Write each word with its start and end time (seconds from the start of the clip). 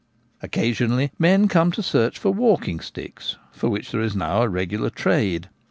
Occasionally 0.41 1.11
men 1.19 1.47
come 1.47 1.71
to 1.73 1.83
search 1.83 2.17
for 2.17 2.31
walking 2.33 2.79
sticks, 2.79 3.35
for 3.51 3.69
which 3.69 3.91
there 3.91 4.01
is 4.01 4.15
now 4.15 4.41
a 4.41 4.49
regular 4.49 4.89
trade. 4.89 5.47